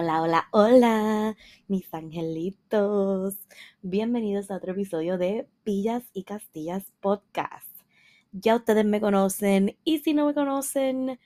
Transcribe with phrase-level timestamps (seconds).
[0.00, 3.34] Hola, hola, hola, mis angelitos.
[3.82, 7.66] Bienvenidos a otro episodio de Villas y Castillas Podcast.
[8.30, 11.18] Ya ustedes me conocen y si no me conocen,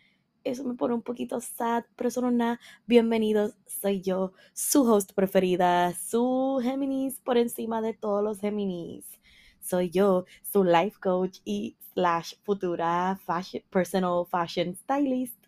[0.43, 2.61] eso me pone un poquito sad, pero eso no nada.
[2.87, 9.05] Bienvenidos, soy yo, su host preferida, su Géminis por encima de todos los Géminis.
[9.61, 15.42] Soy yo, su life coach y slash futura fashion, personal fashion stylist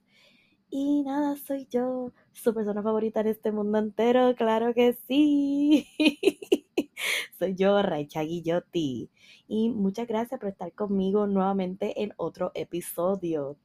[0.76, 5.86] y nada, soy yo, su persona favorita en este mundo entero, claro que sí.
[7.38, 9.08] soy yo, Raicha Guillotti.
[9.46, 13.56] Y muchas gracias por estar conmigo nuevamente en otro episodio.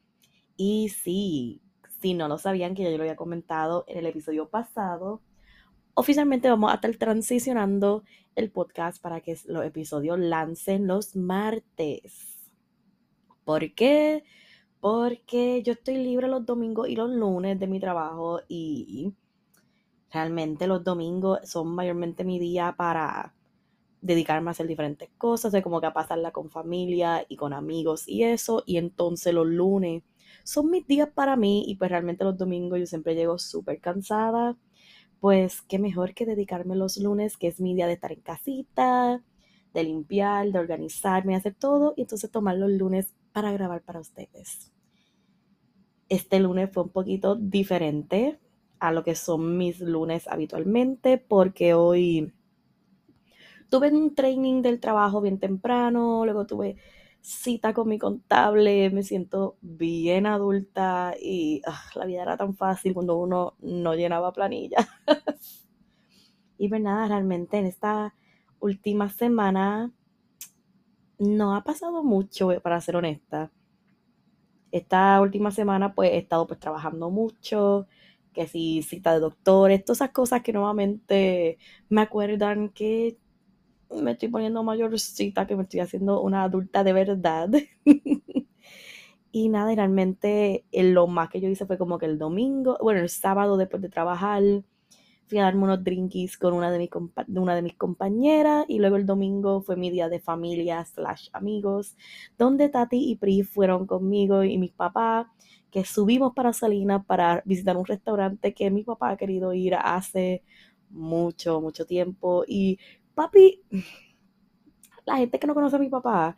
[0.56, 1.64] Y sí,
[2.00, 5.24] si no lo sabían, que ya yo lo había comentado en el episodio pasado,
[5.96, 8.04] oficialmente vamos a estar transicionando
[8.36, 12.52] el podcast para que los episodios lancen los martes.
[13.46, 14.24] ¿Por qué?
[14.82, 19.14] Porque yo estoy libre los domingos y los lunes de mi trabajo y
[20.12, 23.36] realmente los domingos son mayormente mi día para
[24.02, 28.08] dedicarme a hacer diferentes cosas, de como que a pasarla con familia y con amigos
[28.08, 30.04] y eso, y entonces los lunes
[30.44, 34.58] son mis días para mí y pues realmente los domingos yo siempre llego súper cansada,
[35.20, 39.24] pues qué mejor que dedicarme los lunes, que es mi día de estar en casita,
[39.74, 44.72] de limpiar, de organizarme, hacer todo, y entonces tomar los lunes para grabar para ustedes.
[46.08, 48.40] Este lunes fue un poquito diferente
[48.80, 52.34] a lo que son mis lunes habitualmente porque hoy
[53.70, 56.78] tuve un training del trabajo bien temprano, luego tuve
[57.22, 62.94] cita con mi contable, me siento bien adulta y ah, la vida era tan fácil
[62.94, 64.88] cuando uno no llenaba planilla.
[66.58, 68.16] y pues nada, realmente en esta
[68.60, 69.92] última semana
[71.20, 73.52] no ha pasado mucho, para ser honesta.
[74.72, 77.88] Esta última semana pues he estado pues trabajando mucho,
[78.34, 81.58] que si cita de doctores, todas esas cosas que nuevamente
[81.90, 83.18] me acuerdan que
[83.90, 87.50] me estoy poniendo mayorcita, que me estoy haciendo una adulta de verdad.
[89.32, 93.02] y nada, realmente eh, lo más que yo hice fue como que el domingo, bueno,
[93.02, 94.44] el sábado después de trabajar,
[95.30, 99.76] fui a darme unos drinkies con una de, mis compañeras y luego el domingo fue
[99.76, 101.96] mi día de familia slash amigos,
[102.38, 105.28] donde Tati y Pri fueron conmigo y mis papás,
[105.70, 110.44] que subimos para Salinas para visitar un restaurante que mi papá ha querido ir hace
[110.90, 112.44] mucho, mucho tiempo.
[112.48, 112.80] Y
[113.14, 113.62] papi,
[115.06, 116.38] la gente que no conoce a mi papá,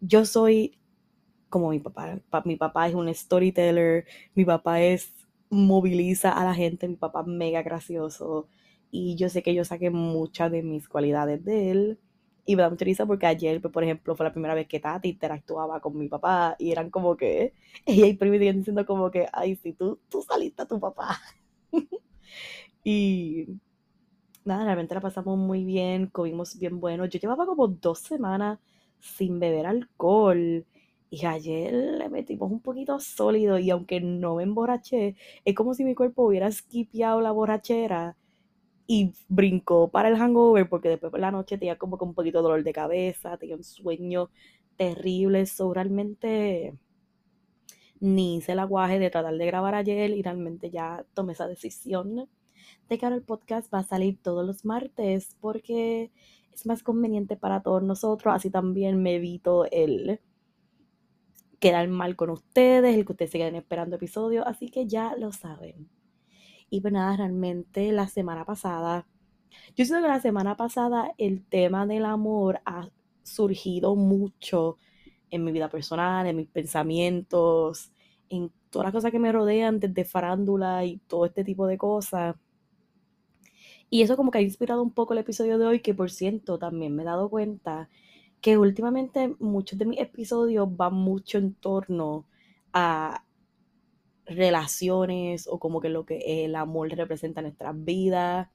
[0.00, 0.78] yo soy
[1.48, 2.20] como mi papá.
[2.44, 4.06] Mi papá es un storyteller,
[4.36, 8.48] mi papá es moviliza a la gente, mi papá mega gracioso
[8.90, 11.98] y yo sé que yo saqué muchas de mis cualidades de él
[12.44, 14.80] y me da mucha risa porque ayer, pues, por ejemplo, fue la primera vez que
[14.80, 17.54] Tati interactuaba con mi papá y eran como que
[17.86, 21.18] ella y Primi diciendo como que, ay, sí, tú, tú saliste a tu papá.
[22.84, 23.46] y
[24.44, 27.06] nada, realmente la pasamos muy bien, comimos bien bueno.
[27.06, 28.58] Yo llevaba como dos semanas
[29.00, 30.66] sin beber alcohol
[31.10, 35.84] y ayer le metimos un poquito sólido y aunque no me emborraché, es como si
[35.84, 38.16] mi cuerpo hubiera skipeado la borrachera
[38.86, 42.38] y brincó para el hangover porque después por la noche tenía como que un poquito
[42.38, 44.30] de dolor de cabeza, tenía un sueño
[44.76, 46.74] terrible, eso realmente
[48.00, 52.28] ni hice el aguaje de tratar de grabar ayer y realmente ya tomé esa decisión
[52.88, 56.10] de que ahora el podcast va a salir todos los martes porque
[56.52, 60.20] es más conveniente para todos nosotros, así también me evito el
[61.60, 65.32] quedar mal con ustedes, el que ustedes se queden esperando episodios, así que ya lo
[65.32, 65.88] saben.
[66.70, 69.06] Y pues nada, realmente la semana pasada,
[69.76, 72.88] yo siento que la semana pasada el tema del amor ha
[73.22, 74.78] surgido mucho
[75.30, 77.92] en mi vida personal, en mis pensamientos,
[78.28, 82.36] en todas las cosas que me rodean, desde farándula y todo este tipo de cosas.
[83.88, 86.58] Y eso como que ha inspirado un poco el episodio de hoy, que por cierto
[86.58, 87.88] también me he dado cuenta
[88.40, 92.26] que últimamente muchos de mis episodios van mucho en torno
[92.72, 93.24] a
[94.26, 98.48] relaciones o como que lo que el amor representa en nuestras vidas.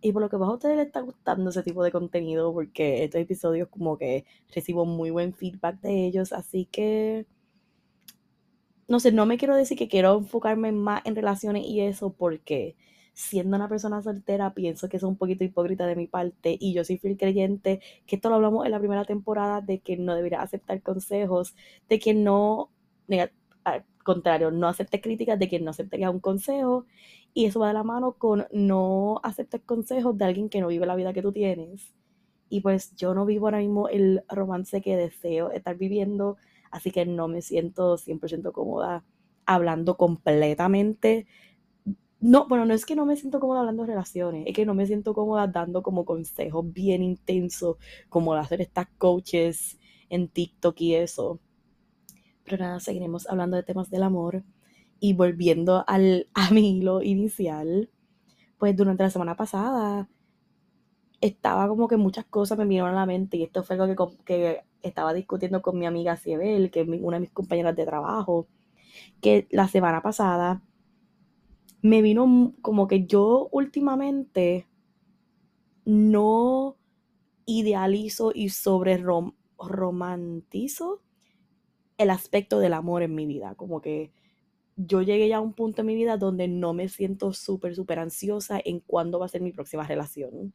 [0.00, 3.20] Y por lo que a ustedes les está gustando ese tipo de contenido, porque estos
[3.20, 4.24] episodios como que
[4.54, 7.26] recibo muy buen feedback de ellos, así que
[8.88, 12.76] no sé, no me quiero decir que quiero enfocarme más en relaciones y eso porque
[13.18, 16.84] siendo una persona soltera pienso que es un poquito hipócrita de mi parte y yo
[16.84, 20.40] soy fiel creyente, que esto lo hablamos en la primera temporada, de que no debería
[20.40, 21.56] aceptar consejos,
[21.88, 22.70] de que no,
[23.64, 26.86] al contrario, no aceptes críticas, de que no aceptaría un consejo
[27.34, 30.86] y eso va de la mano con no aceptar consejos de alguien que no vive
[30.86, 31.92] la vida que tú tienes.
[32.48, 36.36] Y pues yo no vivo ahora mismo el romance que deseo estar viviendo
[36.70, 39.04] así que no me siento 100% cómoda
[39.46, 41.26] hablando completamente.
[42.20, 44.74] No, bueno, no es que no me siento cómoda hablando de relaciones, es que no
[44.74, 47.76] me siento cómoda dando como consejos bien intensos,
[48.08, 49.78] como hacer estas coaches
[50.08, 51.40] en TikTok y eso.
[52.44, 54.42] Pero nada, seguiremos hablando de temas del amor.
[55.00, 57.90] Y volviendo al, a mi hilo inicial,
[58.58, 60.08] pues durante la semana pasada
[61.20, 64.16] estaba como que muchas cosas me vinieron a la mente y esto fue algo que,
[64.24, 68.46] que estaba discutiendo con mi amiga Ciebel, que es una de mis compañeras de trabajo,
[69.20, 70.62] que la semana pasada
[71.82, 74.66] me vino como que yo últimamente
[75.84, 76.76] no
[77.46, 79.02] idealizo y sobre
[79.58, 81.02] romantizo
[81.98, 84.12] el aspecto del amor en mi vida, como que
[84.76, 87.98] yo llegué ya a un punto en mi vida donde no me siento súper, súper
[87.98, 90.54] ansiosa en cuándo va a ser mi próxima relación.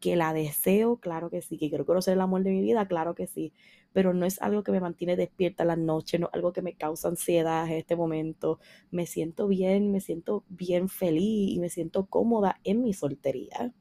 [0.00, 1.56] Que la deseo, claro que sí.
[1.58, 3.54] Que quiero conocer el amor de mi vida, claro que sí.
[3.92, 6.74] Pero no es algo que me mantiene despierta la noche, no es algo que me
[6.74, 8.58] causa ansiedad en este momento.
[8.90, 13.72] Me siento bien, me siento bien feliz y me siento cómoda en mi soltería.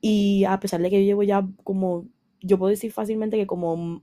[0.00, 2.06] Y a pesar de que yo llevo ya como,
[2.40, 4.02] yo puedo decir fácilmente que como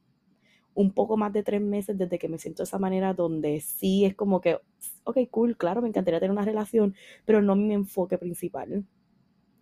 [0.75, 4.05] un poco más de tres meses desde que me siento de esa manera donde sí
[4.05, 4.59] es como que,
[5.03, 8.85] ok, cool, claro, me encantaría tener una relación, pero no mi enfoque principal.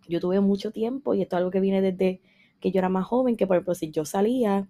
[0.08, 2.20] Yo tuve mucho tiempo y esto es algo que viene desde
[2.60, 4.68] que yo era más joven, que por ejemplo si yo salía,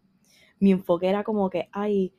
[0.60, 2.14] mi enfoque era como que, ay,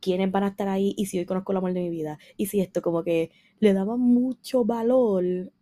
[0.00, 0.94] ¿quiénes van a estar ahí?
[0.96, 2.18] Y si hoy conozco el amor de mi vida.
[2.36, 3.30] Y si esto como que
[3.60, 5.52] le daba mucho valor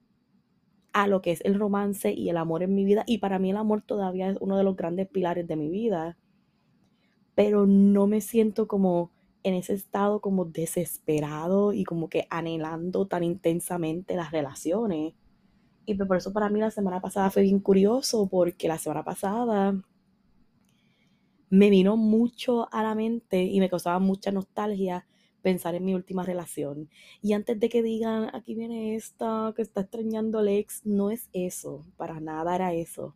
[0.93, 3.05] a lo que es el romance y el amor en mi vida.
[3.07, 6.17] Y para mí el amor todavía es uno de los grandes pilares de mi vida
[7.35, 9.11] pero no me siento como
[9.43, 15.15] en ese estado como desesperado y como que anhelando tan intensamente las relaciones.
[15.85, 19.05] Y pues por eso para mí la semana pasada fue bien curioso porque la semana
[19.05, 19.75] pasada
[21.55, 25.07] me vino mucho a la mente y me causaba mucha nostalgia
[25.41, 26.91] pensar en mi última relación.
[27.23, 31.29] Y antes de que digan, aquí viene esta que está extrañando al ex, no es
[31.33, 33.15] eso, para nada era eso.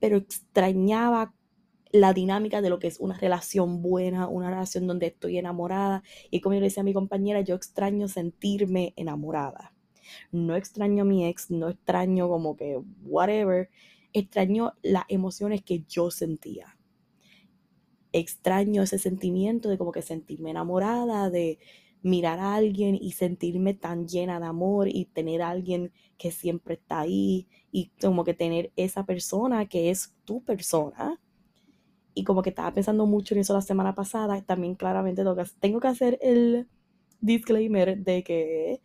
[0.00, 1.34] Pero extrañaba
[1.92, 6.02] la dinámica de lo que es una relación buena, una relación donde estoy enamorada.
[6.30, 9.72] Y como yo le decía a mi compañera, yo extraño sentirme enamorada.
[10.30, 13.70] No extraño a mi ex, no extraño como que whatever,
[14.12, 16.77] extraño las emociones que yo sentía.
[18.12, 21.58] Extraño ese sentimiento de como que sentirme enamorada, de
[22.02, 26.74] mirar a alguien y sentirme tan llena de amor y tener a alguien que siempre
[26.74, 31.20] está ahí y como que tener esa persona que es tu persona.
[32.14, 35.22] Y como que estaba pensando mucho en eso la semana pasada, también claramente
[35.60, 36.68] tengo que, hacer el
[37.20, 38.80] disclaimer de que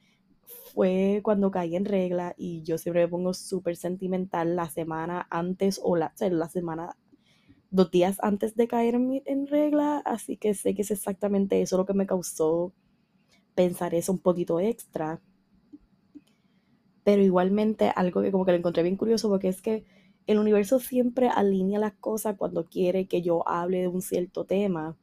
[0.74, 5.80] fue cuando caí en regla y yo siempre me pongo súper sentimental la semana antes
[5.84, 6.96] o la, la semana,
[7.74, 11.86] dos días antes de caer en, regla, así que sé que es exactamente eso lo
[11.86, 12.72] que me causó
[13.56, 15.22] pensar eso un poquito extra.
[17.04, 19.86] Pero igualmente algo que como que lo encontré bien curioso porque es que
[20.28, 24.96] el universo siempre alinea las cosas cuando quiere que yo hable de un cierto tema.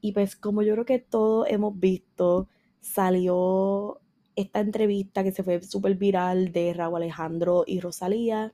[0.00, 2.48] Y pues como yo creo que todos hemos visto,
[2.80, 4.00] salió
[4.34, 8.52] esta entrevista que se fue súper viral de Raúl Alejandro y Rosalía.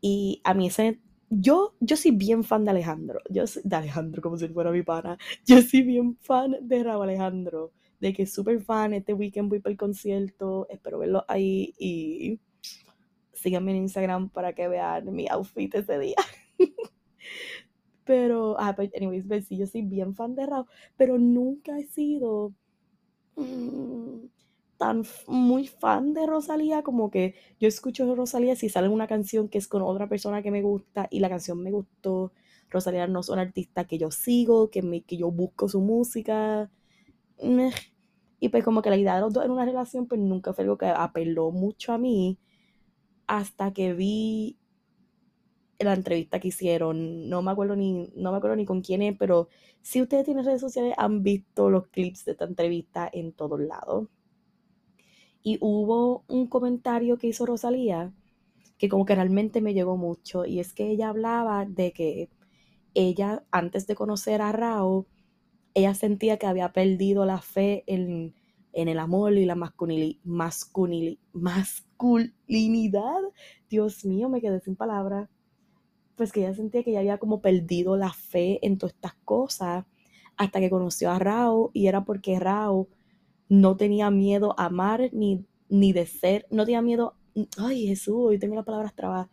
[0.00, 0.98] Y a mí ese,
[1.30, 3.20] yo, yo soy bien fan de Alejandro.
[3.30, 5.16] Yo soy, de Alejandro como si fuera mi pana.
[5.46, 7.72] Yo soy bien fan de Raúl Alejandro.
[8.00, 8.94] De que súper fan.
[8.94, 10.66] Este weekend voy para el concierto.
[10.68, 12.40] Espero verlo ahí y
[13.32, 16.16] síganme en Instagram para que vean mi outfit ese día.
[18.04, 21.86] pero, ah, pues, anyways, pues sí, yo soy bien fan de Raúl, pero nunca he
[21.86, 22.52] sido
[23.36, 24.26] mm,
[24.80, 29.58] tan muy fan de Rosalía como que yo escucho Rosalía si sale una canción que
[29.58, 32.32] es con otra persona que me gusta y la canción me gustó.
[32.70, 36.70] Rosalía no es una artista que yo sigo, que, me, que yo busco su música.
[38.40, 40.64] Y pues como que la idea de los dos en una relación pues nunca fue
[40.64, 42.38] algo que apeló mucho a mí
[43.26, 44.58] hasta que vi
[45.78, 47.28] la entrevista que hicieron.
[47.28, 49.48] No me acuerdo ni, no me acuerdo ni con quién es, pero
[49.82, 54.08] si ustedes tienen redes sociales han visto los clips de esta entrevista en todos lados.
[55.42, 58.12] Y hubo un comentario que hizo Rosalía
[58.78, 62.30] que como que realmente me llegó mucho y es que ella hablaba de que
[62.94, 65.06] ella antes de conocer a Rao
[65.74, 68.34] ella sentía que había perdido la fe en,
[68.72, 69.56] el amor y la
[70.24, 71.18] masculinidad.
[73.68, 75.28] Dios mío, me quedé sin palabras.
[76.16, 79.86] Pues que ella sentía que ella había como perdido la fe en todas estas cosas
[80.36, 82.88] hasta que conoció a Rao y era porque Rao
[83.50, 87.16] no tenía miedo a amar ni, ni de ser, no tenía miedo,
[87.58, 89.28] ay Jesús, hoy tengo las palabras trabadas.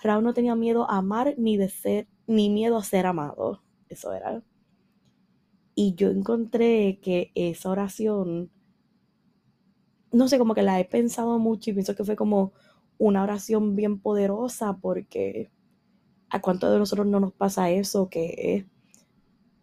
[0.00, 3.62] Rao no tenía miedo a amar ni de ser, ni miedo a ser amado.
[3.88, 4.42] Eso era.
[5.74, 8.50] Y yo encontré que esa oración,
[10.12, 12.52] no sé, como que la he pensado mucho y pienso que fue como
[12.98, 15.50] una oración bien poderosa porque
[16.28, 18.66] a cuánto de nosotros no nos pasa eso, que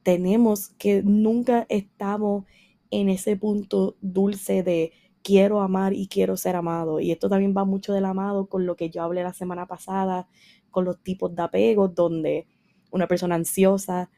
[0.01, 2.45] tenemos que nunca estamos
[2.91, 4.91] en ese punto dulce de
[5.23, 6.99] quiero amar y quiero ser amado.
[6.99, 10.27] Y esto también va mucho del amado con lo que yo hablé la semana pasada,
[10.71, 12.47] con los tipos de apegos, donde
[12.91, 14.09] una persona ansiosa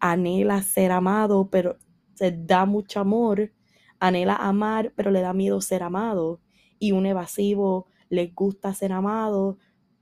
[0.00, 1.76] anhela ser amado, pero
[2.14, 3.52] se da mucho amor,
[3.98, 6.40] anhela amar, pero le da miedo ser amado.
[6.78, 9.58] Y un evasivo le gusta ser amado,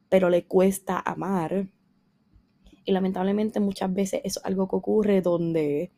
[0.09, 1.69] pero le cuesta amar.
[2.85, 5.91] Y lamentablemente muchas veces eso es algo que ocurre donde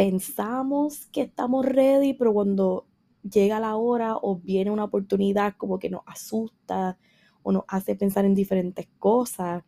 [0.00, 2.86] pensamos que estamos ready, pero cuando
[3.22, 6.98] llega la hora o viene una oportunidad como que nos asusta
[7.42, 9.62] o nos hace pensar en diferentes cosas.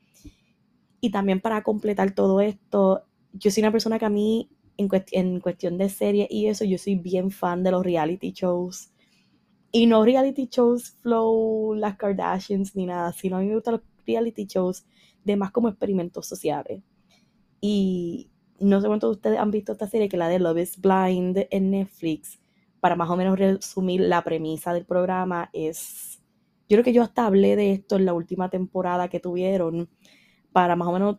[1.02, 3.02] Y también para completar todo esto,
[3.34, 4.48] yo soy una persona que a mí,
[4.78, 8.90] en, en cuestión de serie y eso, yo soy bien fan de los reality shows.
[9.70, 13.82] Y no reality shows flow, las Kardashians ni nada, sino a mí me gustan los
[14.06, 14.86] reality shows
[15.24, 16.82] de más como experimentos sociales.
[17.60, 18.31] Y
[18.62, 21.46] no sé cuántos de ustedes han visto esta serie, que la de Love is Blind
[21.50, 22.40] en Netflix.
[22.80, 26.20] Para más o menos resumir la premisa del programa es,
[26.68, 29.88] yo creo que yo hasta hablé de esto en la última temporada que tuvieron,
[30.52, 31.18] para más o menos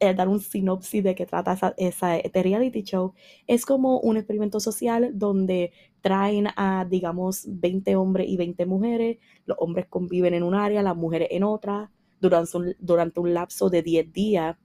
[0.00, 3.12] eh, dar un sinopsis de qué trata esa, esa, este reality show,
[3.46, 9.18] es como un experimento social donde traen a, digamos, 20 hombres y 20 mujeres.
[9.44, 13.68] Los hombres conviven en un área, las mujeres en otra, durante un, durante un lapso
[13.68, 14.56] de 10 días.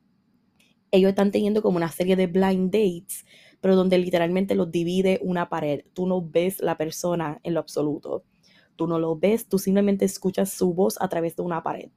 [0.95, 3.25] Ellos están teniendo como una serie de blind dates,
[3.61, 5.81] pero donde literalmente los divide una pared.
[5.93, 8.23] Tú no ves la persona en lo absoluto.
[8.75, 11.89] Tú no lo ves, tú simplemente escuchas su voz a través de una pared.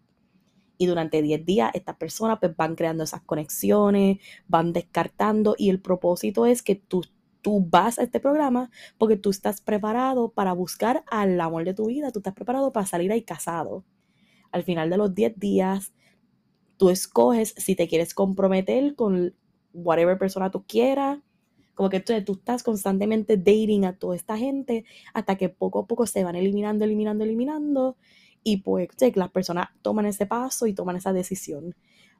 [0.79, 5.81] Y durante 10 días estas personas pues, van creando esas conexiones, van descartando y el
[5.81, 7.03] propósito es que tú,
[7.43, 11.87] tú vas a este programa porque tú estás preparado para buscar al amor de tu
[11.87, 13.85] vida, tú estás preparado para salir ahí casado.
[14.53, 15.93] Al final de los 10 días,
[16.79, 19.35] tú escoges si te quieres comprometer con
[19.75, 21.19] whatever persona tú quieras.
[21.75, 25.87] Como que tú, tú estás constantemente dating a toda esta gente hasta que poco a
[25.87, 27.97] poco se van eliminando, eliminando, eliminando
[28.43, 31.75] y pues las personas toman ese paso y toman esa decisión.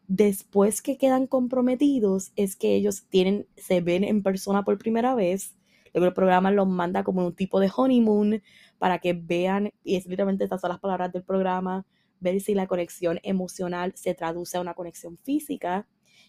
[0.07, 5.57] Después que quedan comprometidos es que ellos tienen, se ven en persona por primera vez.
[5.95, 8.43] Luego el programa los manda como un tipo de honeymoon
[8.79, 11.87] para que vean, y es literalmente estas son las palabras del programa,
[12.21, 15.87] ver si la conexión emocional se traduce a una conexión física.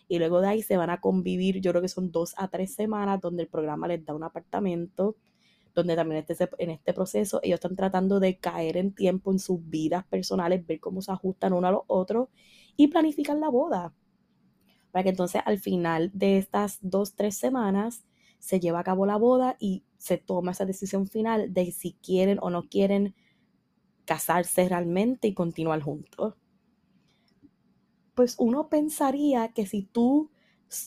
[0.08, 2.74] Y luego de ahí se van a convivir, yo creo que son dos a tres
[2.74, 5.15] semanas donde el programa les da un apartamento
[5.74, 9.60] donde también este, en este proceso ellos están tratando de caer en tiempo en sus
[9.69, 12.29] vidas personales, ver cómo se ajustan uno a los otros
[12.75, 13.93] y planificar la boda.
[14.91, 18.05] Para que entonces al final de estas dos, tres semanas
[18.39, 22.39] se lleva a cabo la boda y se toma esa decisión final de si quieren
[22.41, 23.15] o no quieren
[24.09, 26.33] casarse realmente y continuar juntos.
[28.15, 30.31] Pues uno pensaría que si tú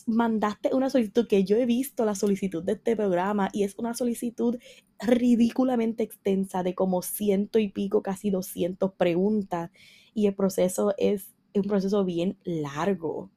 [0.07, 3.93] mandaste una solicitud que yo he visto la solicitud de este programa y es una
[3.93, 4.57] solicitud
[4.99, 9.71] ridículamente extensa de como ciento y pico, casi 200 preguntas
[10.13, 13.31] y el proceso es un proceso bien largo.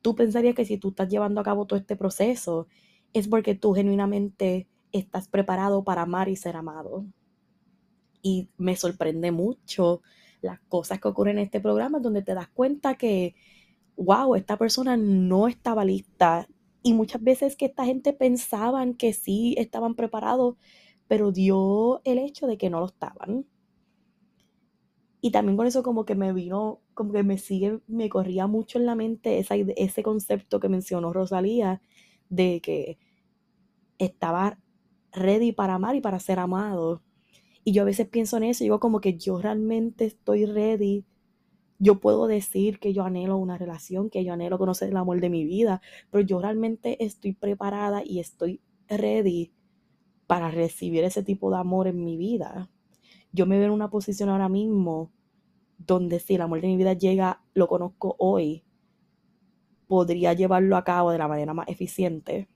[0.00, 2.66] Tú pensarías que si tú estás llevando a cabo todo este proceso
[3.12, 7.04] es porque tú genuinamente estás preparado para amar y ser amado.
[8.22, 10.02] Y me sorprende mucho
[10.40, 13.34] las cosas que ocurren en este programa donde te das cuenta que
[13.96, 16.48] wow, esta persona no estaba lista.
[16.82, 20.56] Y muchas veces que esta gente pensaban que sí estaban preparados,
[21.06, 23.46] pero dio el hecho de que no lo estaban.
[25.20, 28.78] Y también con eso como que me vino, como que me sigue, me corría mucho
[28.78, 31.80] en la mente esa, ese concepto que mencionó Rosalía
[32.28, 32.98] de que
[33.98, 34.58] estaba
[35.12, 37.02] ready para amar y para ser amado.
[37.64, 41.04] Y yo a veces pienso en eso, digo como que yo realmente estoy ready
[41.82, 45.30] yo puedo decir que yo anhelo una relación, que yo anhelo conocer el amor de
[45.30, 49.50] mi vida, pero yo realmente estoy preparada y estoy ready
[50.28, 52.70] para recibir ese tipo de amor en mi vida.
[53.32, 55.10] Yo me veo en una posición ahora mismo
[55.76, 58.62] donde si el amor de mi vida llega, lo conozco hoy,
[59.88, 62.48] podría llevarlo a cabo de la manera más eficiente.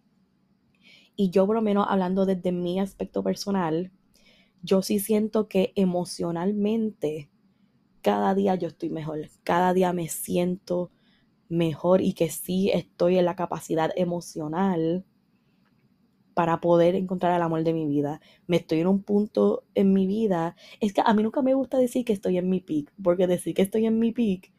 [1.17, 3.91] Y yo por lo menos hablando desde mi aspecto personal,
[4.67, 7.31] yo sí siento que emocionalmente
[8.03, 10.91] cada día yo estoy mejor, cada día me siento
[11.49, 15.05] mejor y que sí estoy en la capacidad emocional
[16.35, 18.21] para poder encontrar el amor de mi vida.
[18.47, 20.57] Me estoy en un punto en mi vida.
[20.81, 23.55] Es que a mí nunca me gusta decir que estoy en mi peak, porque decir
[23.55, 24.53] que estoy en mi peak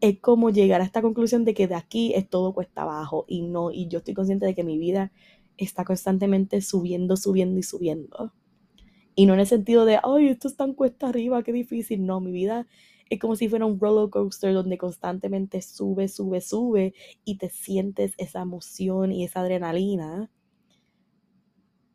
[0.00, 3.42] es como llegar a esta conclusión de que de aquí es todo cuesta abajo y
[3.42, 5.12] no, y yo estoy consciente de que mi vida
[5.58, 8.32] está constantemente subiendo, subiendo y subiendo.
[9.16, 12.06] Y no en el sentido de, ay, esto es tan cuesta arriba, qué difícil.
[12.06, 12.66] No, mi vida
[13.10, 16.94] es como si fuera un roller coaster donde constantemente sube, sube, sube
[17.24, 20.30] y te sientes esa emoción y esa adrenalina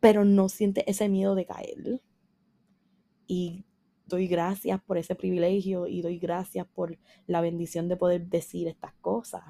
[0.02, 2.02] pero no siente ese miedo de caer.
[3.28, 3.64] Y
[4.08, 6.98] doy gracias por ese privilegio y doy gracias por
[7.28, 9.44] la bendición de poder decir estas cosas.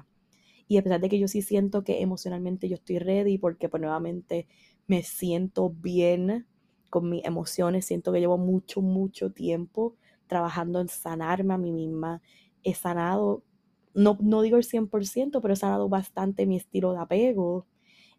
[0.68, 3.80] Y a pesar de que yo sí siento que emocionalmente yo estoy ready porque pues
[3.80, 4.46] nuevamente
[4.86, 6.46] me siento bien
[6.92, 9.96] con mis emociones, siento que llevo mucho, mucho tiempo
[10.26, 12.20] trabajando en sanarme a mí misma.
[12.62, 13.42] He sanado,
[13.94, 17.66] no, no digo el 100%, pero he sanado bastante mi estilo de apego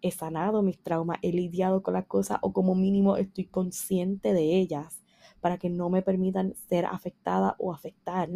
[0.03, 4.59] he sanado mis traumas, he lidiado con las cosas o como mínimo estoy consciente de
[4.59, 5.01] ellas
[5.39, 8.29] para que no me permitan ser afectada o afectar.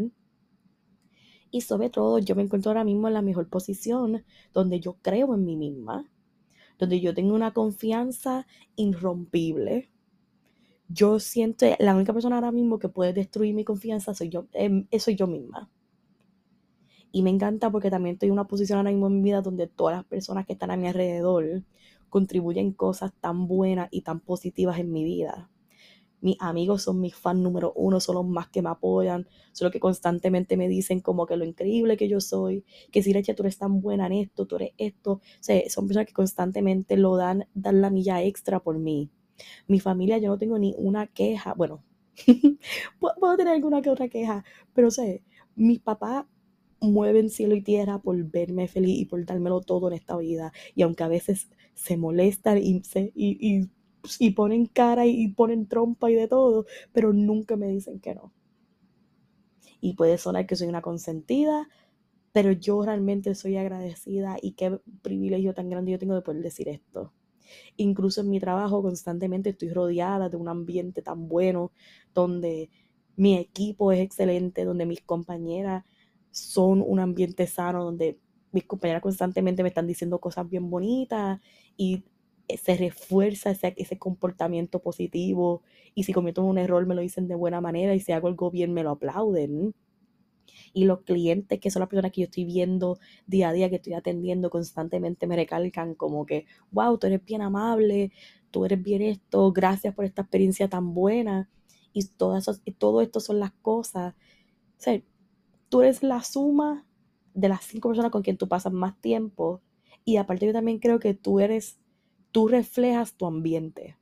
[1.51, 5.35] Y sobre todo yo me encuentro ahora mismo en la mejor posición donde yo creo
[5.35, 6.09] en mí misma,
[6.79, 9.91] donde yo tengo una confianza irrompible.
[10.89, 14.85] Yo siento, la única persona ahora mismo que puede destruir mi confianza soy yo, eh,
[14.99, 15.69] soy yo misma.
[17.11, 19.67] Y me encanta porque también estoy en una posición ahora mismo en mi vida donde
[19.67, 21.63] todas las personas que están a mi alrededor
[22.09, 25.49] contribuyen cosas tan buenas y tan positivas en mi vida.
[26.21, 29.73] Mis amigos son mis fans número uno, son los más que me apoyan, son los
[29.73, 33.43] que constantemente me dicen como que lo increíble que yo soy, que si Leche, tú
[33.43, 35.13] eres tan buena en esto, tú eres esto.
[35.13, 39.11] O sea, son personas que constantemente lo dan, dan la milla extra por mí.
[39.67, 41.53] Mi familia, yo no tengo ni una queja.
[41.53, 41.83] Bueno,
[42.99, 45.23] puedo tener alguna que otra queja, pero sé,
[45.55, 46.25] mis papás
[46.79, 50.51] mueven cielo y tierra por verme feliz y por dármelo todo en esta vida.
[50.75, 52.81] Y aunque a veces se molestan y,
[53.15, 53.69] y,
[54.19, 58.33] y, ponen cara y ponen trompa y de todo, pero nunca me dicen que no.
[59.81, 61.67] Y puede sonar que soy una consentida,
[62.33, 66.69] pero yo realmente soy agradecida y qué privilegio tan grande yo tengo de poder decir
[66.69, 67.13] esto.
[67.77, 71.71] Incluso en mi trabajo constantemente estoy rodeada de un ambiente tan bueno,
[72.13, 72.69] donde
[73.15, 75.83] mi equipo es excelente, donde mis compañeras
[76.31, 78.19] son un ambiente sano donde
[78.51, 81.39] mis compañeras constantemente me están diciendo cosas bien bonitas
[81.75, 82.03] y
[82.61, 85.63] se refuerza ese, ese comportamiento positivo
[85.95, 88.51] y si cometo un error me lo dicen de buena manera y si hago algo
[88.51, 89.73] bien me lo aplauden.
[90.73, 93.77] Y los clientes, que son las personas que yo estoy viendo día a día, que
[93.77, 98.11] estoy atendiendo constantemente, me recalcan como que, wow, tú eres bien amable,
[98.51, 101.49] tú eres bien esto, gracias por esta experiencia tan buena.
[101.93, 104.13] Y todo, eso, y todo esto son las cosas.
[104.13, 105.01] O sea,
[105.69, 106.85] tú eres la suma
[107.33, 109.61] de las cinco personas con quien tú pasas más tiempo.
[110.05, 111.79] Y aparte yo también creo que tú eres,
[112.31, 113.97] tú reflejas tu ambiente.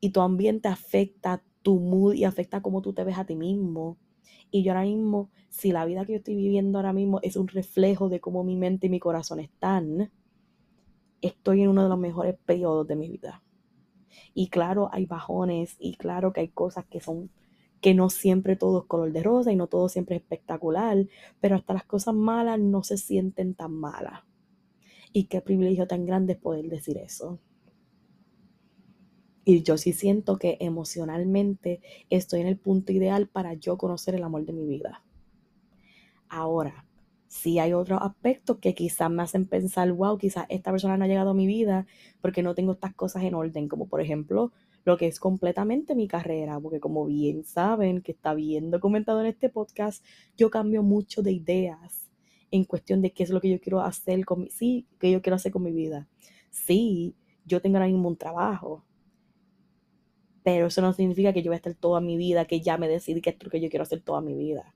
[0.00, 3.98] Y tu ambiente afecta tu mood y afecta cómo tú te ves a ti mismo.
[4.54, 7.48] Y yo ahora mismo, si la vida que yo estoy viviendo ahora mismo es un
[7.48, 10.12] reflejo de cómo mi mente y mi corazón están,
[11.22, 13.42] estoy en uno de los mejores periodos de mi vida.
[14.34, 17.30] Y claro, hay bajones y claro que hay cosas que son
[17.80, 21.08] que no siempre todo es color de rosa y no todo siempre es espectacular,
[21.40, 24.20] pero hasta las cosas malas no se sienten tan malas.
[25.12, 27.40] Y qué privilegio tan grande es poder decir eso.
[29.44, 34.22] Y yo sí siento que emocionalmente estoy en el punto ideal para yo conocer el
[34.22, 35.02] amor de mi vida.
[36.28, 36.86] Ahora,
[37.26, 41.08] si hay otros aspectos que quizás me hacen pensar, wow, quizás esta persona no ha
[41.08, 41.86] llegado a mi vida
[42.20, 44.52] porque no tengo estas cosas en orden, como por ejemplo
[44.84, 49.26] lo que es completamente mi carrera, porque como bien saben, que está bien documentado en
[49.26, 50.04] este podcast,
[50.36, 52.10] yo cambio mucho de ideas
[52.50, 55.22] en cuestión de qué es lo que yo quiero hacer con mi, sí, qué yo
[55.22, 56.08] quiero hacer con mi vida.
[56.50, 57.14] Sí,
[57.46, 58.84] yo tengo ahora mismo un trabajo,
[60.42, 62.88] pero eso no significa que yo voy a estar toda mi vida, que ya me
[62.88, 64.74] decidí que es lo que yo quiero hacer toda mi vida.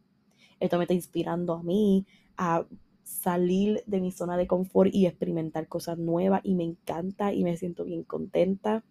[0.61, 2.66] Esto me está inspirando a mí a
[3.02, 7.57] salir de mi zona de confort y experimentar cosas nuevas y me encanta y me
[7.57, 8.85] siento bien contenta.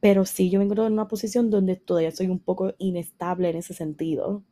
[0.00, 3.56] Pero sí, yo me encuentro en una posición donde todavía soy un poco inestable en
[3.56, 4.42] ese sentido.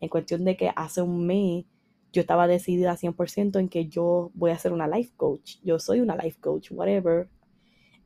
[0.00, 1.66] En cuestión de que hace un mes
[2.12, 5.56] yo estaba decidida 100% en que yo voy a ser una life coach.
[5.62, 7.28] Yo soy una life coach, whatever.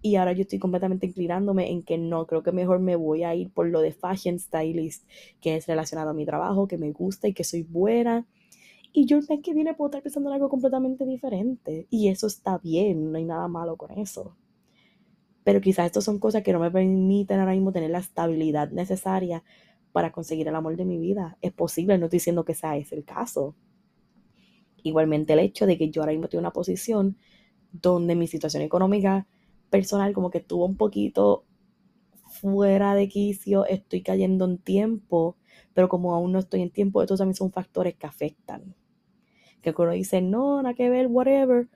[0.00, 3.34] Y ahora yo estoy completamente inclinándome en que no, creo que mejor me voy a
[3.34, 5.04] ir por lo de fashion stylist,
[5.40, 8.26] que es relacionado a mi trabajo, que me gusta y que soy buena.
[8.92, 11.86] Y yo el mes que viene puedo estar pensando en algo completamente diferente.
[11.90, 14.36] Y eso está bien, no hay nada malo con eso.
[15.42, 19.42] Pero quizás estas son cosas que no me permiten ahora mismo tener la estabilidad necesaria
[19.92, 21.38] para conseguir el amor de mi vida.
[21.40, 23.54] Es posible, no estoy diciendo que sea ese el caso.
[24.82, 27.16] Igualmente el hecho de que yo ahora mismo estoy en una posición
[27.72, 29.26] donde mi situación económica
[29.70, 31.44] personal como que estuvo un poquito
[32.28, 35.36] fuera de quicio, estoy cayendo en tiempo,
[35.74, 38.74] pero como aún no estoy en tiempo, estos también son factores que afectan.
[39.62, 41.68] Que uno dice, no, nada que ver, whatever,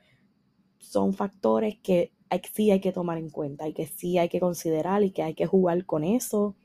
[0.78, 2.12] son factores que
[2.52, 5.34] sí hay que tomar en cuenta y que sí hay que considerar y que hay
[5.34, 6.56] que jugar con eso.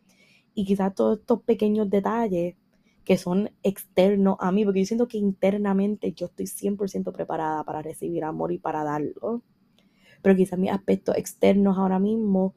[0.54, 2.56] Y quizás todos estos pequeños detalles
[3.04, 7.82] que son externos a mí, porque yo siento que internamente yo estoy 100% preparada para
[7.82, 9.42] recibir amor y para darlo.
[10.28, 12.54] Pero quizás mis aspectos externos ahora mismo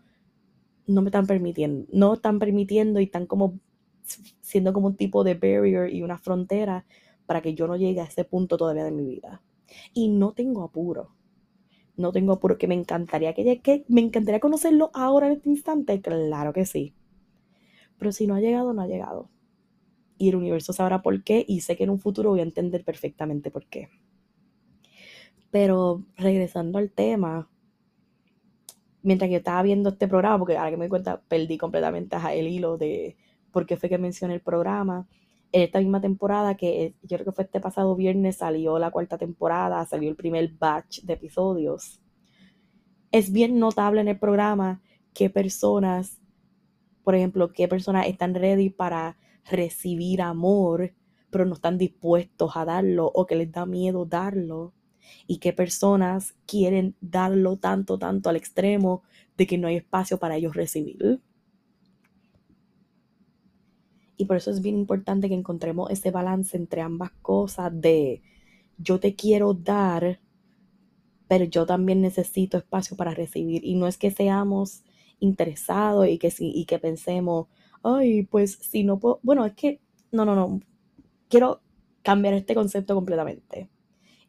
[0.88, 3.60] no me están permitiendo, no están permitiendo y están como
[4.40, 6.84] siendo como un tipo de barrier y una frontera
[7.26, 9.40] para que yo no llegue a ese punto todavía de mi vida.
[9.94, 11.14] Y no tengo apuro.
[11.96, 16.00] No tengo apuro, que me encantaría que llegue, me encantaría conocerlo ahora en este instante,
[16.00, 16.92] claro que sí.
[17.98, 19.30] Pero si no ha llegado, no ha llegado.
[20.18, 22.84] Y el universo sabrá por qué y sé que en un futuro voy a entender
[22.84, 23.90] perfectamente por qué.
[25.50, 27.48] Pero regresando al tema,
[29.02, 32.48] mientras yo estaba viendo este programa, porque ahora que me doy cuenta, perdí completamente el
[32.48, 33.16] hilo de
[33.50, 35.08] por qué fue que mencioné el programa.
[35.52, 39.18] En esta misma temporada, que yo creo que fue este pasado viernes, salió la cuarta
[39.18, 42.00] temporada, salió el primer batch de episodios.
[43.10, 44.80] Es bien notable en el programa
[45.12, 46.20] qué personas,
[47.02, 49.18] por ejemplo, qué personas están ready para
[49.50, 50.94] recibir amor,
[51.30, 54.74] pero no están dispuestos a darlo o que les da miedo darlo
[55.26, 59.02] y qué personas quieren darlo tanto, tanto al extremo
[59.36, 61.20] de que no hay espacio para ellos recibir.
[64.16, 68.22] Y por eso es bien importante que encontremos ese balance entre ambas cosas de
[68.76, 70.20] yo te quiero dar,
[71.28, 73.64] pero yo también necesito espacio para recibir.
[73.64, 74.82] Y no es que seamos
[75.20, 77.46] interesados y que, y que pensemos,
[77.82, 79.80] ay, pues si no puedo, bueno, es que,
[80.12, 80.60] no, no, no,
[81.28, 81.62] quiero
[82.02, 83.68] cambiar este concepto completamente.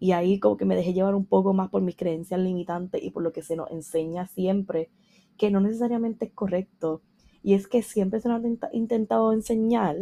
[0.02, 3.12] Y ahí como que me dejé llevar un poco más por mis creencias limitantes y
[3.12, 4.90] por lo que se nos enseña siempre,
[5.38, 7.04] que no necesariamente es correcto.
[7.44, 9.98] Y es que siempre se nos ha intentado enseñar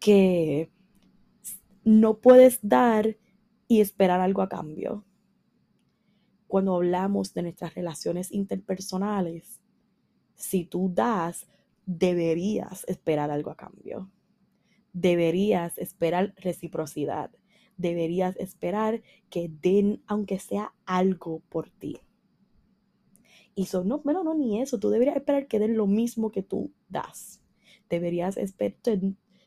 [0.00, 0.72] que
[1.84, 3.16] no puedes dar
[3.68, 5.04] y esperar algo a cambio.
[6.48, 9.60] Cuando hablamos de nuestras relaciones interpersonales,
[10.34, 11.46] si tú das,
[11.86, 14.10] deberías esperar algo a cambio.
[14.92, 17.30] Deberías esperar reciprocidad
[17.80, 21.98] deberías esperar que den, aunque sea algo por ti.
[23.54, 26.42] Y son, no, bueno, no, ni eso, tú deberías esperar que den lo mismo que
[26.42, 27.42] tú das.
[27.88, 29.00] Deberías esperar,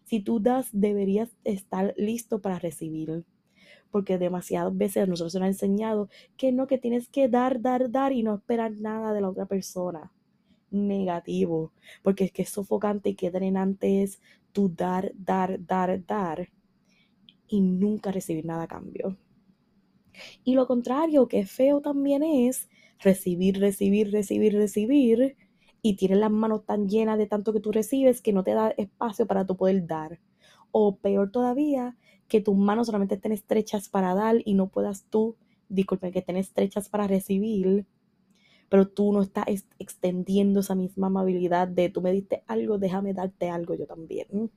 [0.04, 3.26] si tú das, deberías estar listo para recibir.
[3.92, 8.12] Porque demasiadas veces nosotros nos han enseñado que no, que tienes que dar, dar, dar
[8.12, 10.12] y no esperar nada de la otra persona.
[10.72, 11.72] Negativo.
[12.02, 14.20] Porque es que es sofocante y que drenante es
[14.52, 16.50] tu dar, dar, dar, dar
[17.48, 19.18] y nunca recibir nada a cambio.
[20.44, 25.36] Y lo contrario, que es feo también es recibir, recibir, recibir, recibir
[25.82, 28.70] y tienes las manos tan llenas de tanto que tú recibes que no te da
[28.78, 30.20] espacio para tú poder dar.
[30.72, 35.36] O peor todavía, que tus manos solamente estén estrechas para dar y no puedas tú,
[35.70, 37.86] disculpen, que estén estrechas para recibir,
[38.70, 39.46] pero tú no estás
[39.78, 44.52] extendiendo esa misma amabilidad de tú me diste algo, déjame darte algo yo también.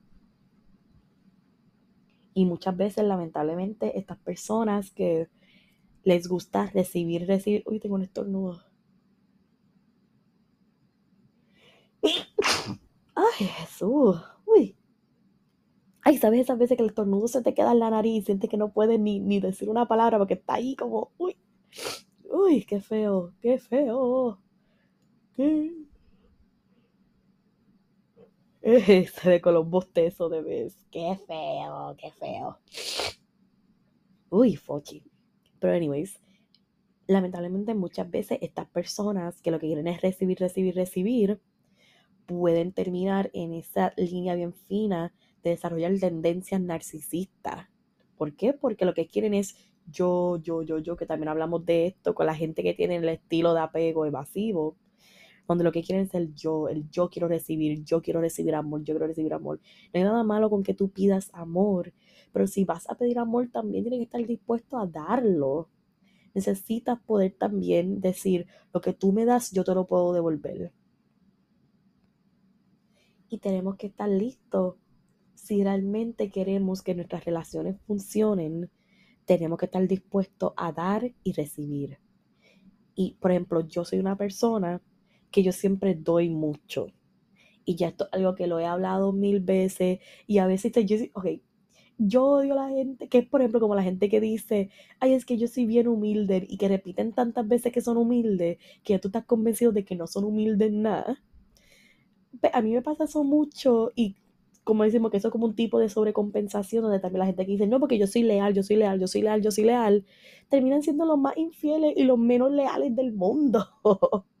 [2.37, 5.27] Y muchas veces, lamentablemente, estas personas que
[6.03, 7.63] les gusta recibir, recibir.
[7.65, 8.61] Uy, tengo un estornudo.
[13.15, 14.21] Ay, Jesús.
[14.45, 14.75] Uy.
[16.03, 18.49] Ay, ¿sabes esas veces que el estornudo se te queda en la nariz y sientes
[18.51, 21.35] que no puedes ni, ni decir una palabra porque está ahí como, uy,
[22.29, 24.39] uy, qué feo, qué feo.
[25.33, 25.86] ¿Qué?
[29.13, 30.75] Se ve con los bostezos de vez.
[30.91, 32.57] Qué feo, qué feo.
[34.29, 35.01] Uy, fochi.
[35.57, 36.19] Pero anyways,
[37.07, 41.39] lamentablemente muchas veces estas personas que lo que quieren es recibir, recibir, recibir,
[42.25, 47.69] pueden terminar en esa línea bien fina de desarrollar tendencias narcisistas.
[48.17, 48.51] ¿Por qué?
[48.51, 52.25] Porque lo que quieren es yo, yo, yo, yo, que también hablamos de esto con
[52.25, 54.75] la gente que tiene el estilo de apego evasivo
[55.47, 58.83] donde lo que quieren es el yo, el yo quiero recibir, yo quiero recibir amor,
[58.83, 59.59] yo quiero recibir amor.
[59.93, 61.93] No hay nada malo con que tú pidas amor,
[62.33, 65.69] pero si vas a pedir amor también tienes que estar dispuesto a darlo.
[66.33, 70.71] Necesitas poder también decir, lo que tú me das, yo te lo puedo devolver.
[73.29, 74.75] Y tenemos que estar listos.
[75.33, 78.69] Si realmente queremos que nuestras relaciones funcionen,
[79.25, 81.99] tenemos que estar dispuestos a dar y recibir.
[82.95, 84.81] Y, por ejemplo, yo soy una persona
[85.31, 86.87] que yo siempre doy mucho.
[87.65, 89.99] Y ya esto es algo que lo he hablado mil veces.
[90.25, 91.27] Y a veces yo, ok,
[91.97, 95.13] yo odio a la gente, que es por ejemplo como la gente que dice, ay,
[95.13, 98.93] es que yo soy bien humilde y que repiten tantas veces que son humildes, que
[98.93, 101.21] ya tú estás convencido de que no son humildes nada.
[102.53, 104.15] A mí me pasa eso mucho y
[104.63, 107.53] como decimos que eso es como un tipo de sobrecompensación donde también la gente que
[107.53, 110.05] dice, no, porque yo soy leal, yo soy leal, yo soy leal, yo soy leal,
[110.49, 113.65] terminan siendo los más infieles y los menos leales del mundo.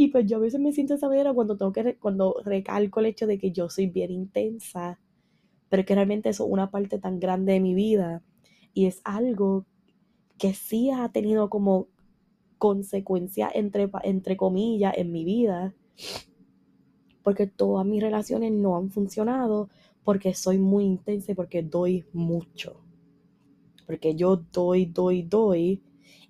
[0.00, 3.00] y pues yo a veces me siento de esa manera cuando tengo que, cuando recalco
[3.00, 4.98] el hecho de que yo soy bien intensa,
[5.68, 8.22] pero que realmente eso es una parte tan grande de mi vida
[8.72, 9.66] y es algo
[10.38, 11.88] que sí ha tenido como
[12.56, 15.74] consecuencia entre, entre comillas en mi vida
[17.22, 19.68] porque todas mis relaciones no han funcionado
[20.02, 22.80] porque soy muy intensa y porque doy mucho.
[23.86, 25.82] Porque yo doy, doy, doy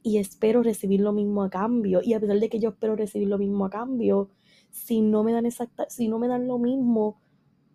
[0.03, 2.01] y espero recibir lo mismo a cambio.
[2.03, 4.31] Y a pesar de que yo espero recibir lo mismo a cambio,
[4.71, 7.21] si no me dan exacta, si no me dan lo mismo,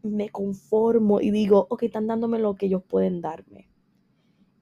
[0.04, 3.70] me conformo y digo, ok, están dándome lo que ellos pueden darme.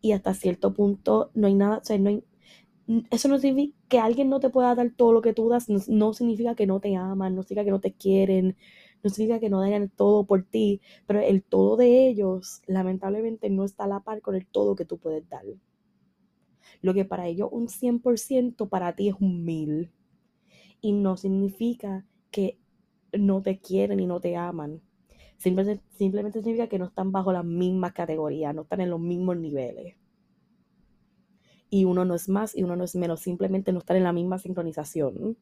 [0.02, 2.22] Y hasta cierto punto no hay nada, o sea, no
[3.12, 6.14] eso no significa que alguien no te pueda dar todo lo que tú das, no,
[6.14, 8.58] significa que no te aman, no significa que no te quieren,
[9.04, 13.64] no significa que no den todo por ti, pero el todo de ellos lamentablemente no
[13.64, 15.44] está a la par con el todo que tú puedes dar.
[16.84, 19.92] Lo que para ellos un 100% para ti es un mil.
[20.82, 22.60] Y no significa que
[23.12, 24.82] no te quieren y no te aman.
[25.38, 29.38] Simplemente, simplemente significa que no están bajo las mismas categorías, no están en los mismos
[29.38, 29.96] niveles
[31.74, 34.14] y uno no es más y uno no es menos, simplemente no estar en la
[34.14, 35.40] misma sincronización.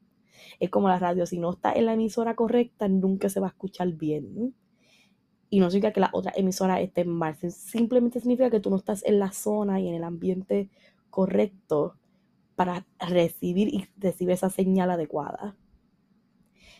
[0.61, 3.49] Es como la radio, si no está en la emisora correcta, nunca se va a
[3.49, 4.55] escuchar bien.
[5.49, 9.03] Y no significa que la otra emisora esté mal, simplemente significa que tú no estás
[9.03, 10.69] en la zona y en el ambiente
[11.11, 11.97] correcto
[12.55, 15.55] para recibir y recibir esa señal adecuada.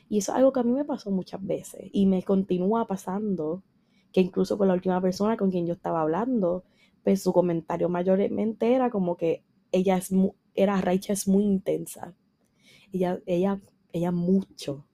[0.09, 3.63] Y eso es algo que a mí me pasó muchas veces y me continúa pasando,
[4.11, 6.63] que incluso con la última persona con quien yo estaba hablando,
[7.03, 10.11] pues su comentario mayormente era como que ella es
[10.53, 12.13] era Raicha es muy intensa.
[12.91, 13.61] Ella, ella,
[13.93, 14.85] ella mucho.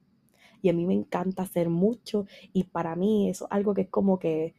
[0.61, 2.27] Y a mí me encanta hacer mucho.
[2.53, 4.53] Y para mí eso es algo que es como que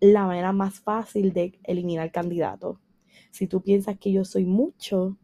[0.00, 2.78] la manera más fácil de eliminar candidato.
[3.32, 5.16] Si tú piensas que yo soy mucho,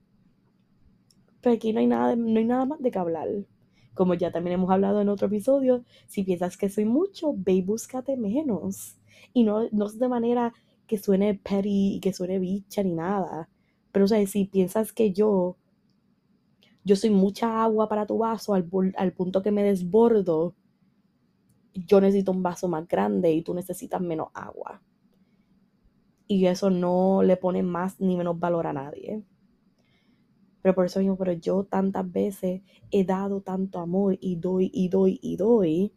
[1.42, 3.28] pues aquí no hay nada, no hay nada más de que hablar.
[3.94, 7.62] Como ya también hemos hablado en otro episodio, si piensas que soy mucho, ve y
[7.62, 8.96] búscate menos.
[9.34, 10.54] Y no, no es de manera
[10.86, 13.50] que suene petty y que suene bicha ni nada.
[13.92, 15.58] Pero, o sea, si piensas que yo,
[16.84, 20.54] yo soy mucha agua para tu vaso al, al punto que me desbordo,
[21.74, 24.80] yo necesito un vaso más grande y tú necesitas menos agua.
[26.28, 29.24] Y eso no le pone más ni menos valor a nadie.
[30.62, 34.88] Pero por eso mismo, pero yo tantas veces he dado tanto amor y doy y
[34.88, 35.92] doy y doy.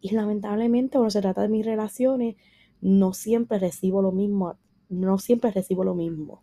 [0.00, 2.36] Y lamentablemente cuando se trata de mis relaciones,
[2.80, 4.56] no siempre recibo lo mismo,
[4.88, 6.42] no siempre recibo lo mismo.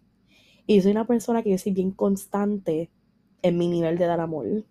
[0.65, 2.91] Y soy una persona que yo soy bien constante
[3.41, 4.65] en mi nivel de dar amor.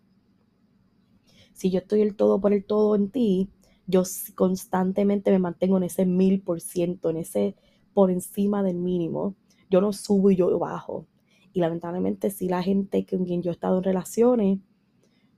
[1.54, 3.48] Si yo estoy el todo por el todo en ti,
[3.86, 4.02] yo
[4.34, 7.56] constantemente me mantengo en ese mil por ciento, en ese
[7.96, 9.36] por encima del mínimo.
[9.70, 11.06] Yo no subo y yo bajo.
[11.54, 14.58] Y lamentablemente si la gente con quien yo he estado en relaciones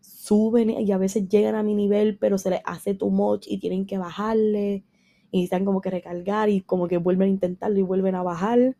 [0.01, 3.59] suben y a veces llegan a mi nivel, pero se les hace too much y
[3.59, 4.83] tienen que bajarle
[5.31, 8.77] y están como que recargar y como que vuelven a intentarlo y vuelven a bajar.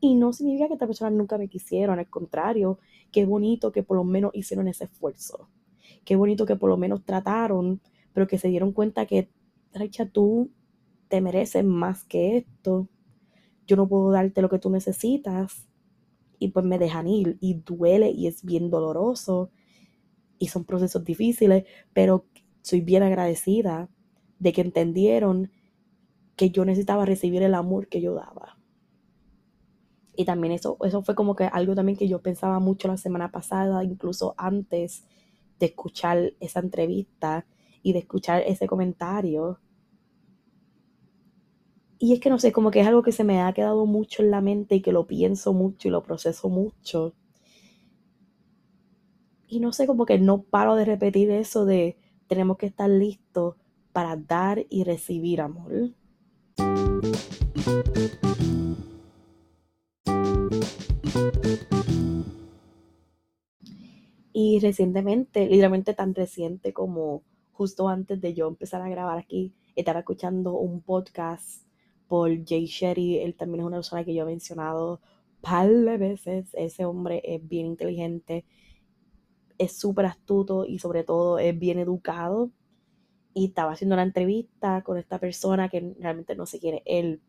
[0.00, 2.78] Y no significa que esta persona nunca me quisieron, al contrario,
[3.12, 5.50] qué bonito que por lo menos hicieron ese esfuerzo.
[6.06, 7.82] Qué bonito que por lo menos trataron,
[8.14, 9.28] pero que se dieron cuenta que,
[9.74, 10.50] Raicha, tú
[11.08, 12.88] te mereces más que esto.
[13.68, 15.68] Yo no puedo darte lo que tú necesitas.
[16.40, 19.50] Y pues me dejan ir y duele y es bien doloroso.
[20.38, 22.26] Y son procesos difíciles, pero
[22.62, 23.88] soy bien agradecida
[24.40, 25.52] de que entendieron
[26.34, 28.58] que yo necesitaba recibir el amor que yo daba.
[30.16, 33.30] Y también eso, eso fue como que algo también que yo pensaba mucho la semana
[33.30, 35.06] pasada, incluso antes
[35.60, 37.46] de escuchar esa entrevista
[37.82, 39.60] y de escuchar ese comentario.
[42.00, 44.22] Y es que no sé, como que es algo que se me ha quedado mucho
[44.22, 47.14] en la mente y que lo pienso mucho y lo proceso mucho.
[49.48, 51.96] Y no sé, como que no paro de repetir eso de
[52.28, 53.56] tenemos que estar listos
[53.92, 55.90] para dar y recibir amor.
[64.32, 69.98] Y recientemente, literalmente tan reciente como justo antes de yo empezar a grabar aquí, estaba
[69.98, 71.67] escuchando un podcast
[72.08, 73.18] por Jay Sherry.
[73.18, 75.00] Él también es una persona que yo he mencionado
[75.40, 76.50] par de veces.
[76.54, 78.44] Ese hombre es bien inteligente,
[79.58, 82.50] es súper astuto y sobre todo es bien educado.
[83.34, 87.22] Y estaba haciendo una entrevista con esta persona que realmente no sé quién es él.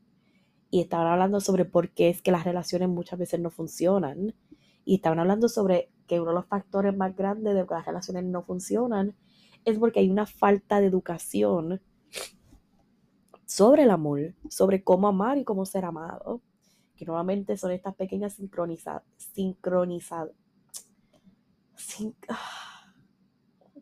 [0.71, 4.33] Y estaban hablando sobre por qué es que las relaciones muchas veces no funcionan.
[4.85, 8.23] Y estaban hablando sobre que uno de los factores más grandes de que las relaciones
[8.23, 9.15] no funcionan
[9.65, 11.81] es porque hay una falta de educación
[13.49, 16.39] sobre el amor, sobre cómo amar y cómo ser amado.
[16.95, 20.35] Que nuevamente son estas pequeñas sincronizadas, sincronizadas,
[21.75, 22.15] sin,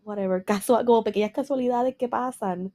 [0.04, 0.46] whatever,
[0.86, 2.72] como pequeñas casualidades que pasan,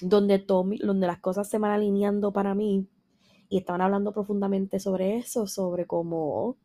[0.00, 2.86] donde, donde las cosas se van alineando para mí.
[3.48, 6.56] Y estaban hablando profundamente sobre eso, sobre cómo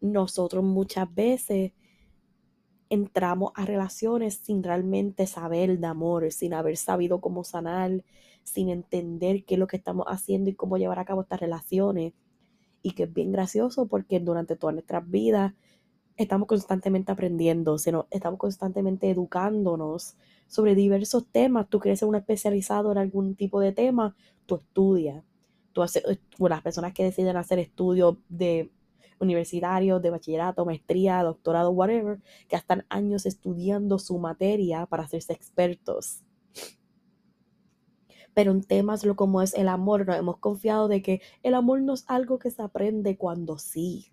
[0.00, 1.72] nosotros muchas veces
[2.90, 8.04] entramos a relaciones sin realmente saber de amor, sin haber sabido cómo sanar,
[8.44, 12.12] sin entender qué es lo que estamos haciendo y cómo llevar a cabo estas relaciones.
[12.82, 15.54] Y que es bien gracioso porque durante todas nuestras vidas
[16.16, 17.76] estamos constantemente aprendiendo,
[18.10, 21.68] estamos constantemente educándonos sobre diversos temas.
[21.68, 25.24] Tú quieres ser un especializado en algún tipo de tema, tú estudias.
[25.72, 26.04] Tú haces,
[26.38, 28.70] las personas que deciden hacer estudios de
[29.20, 36.22] universitarios, de bachillerato, maestría, doctorado, whatever, que están años estudiando su materia para hacerse expertos.
[38.34, 41.94] Pero en temas como es el amor, nos hemos confiado de que el amor no
[41.94, 44.12] es algo que se aprende cuando sí.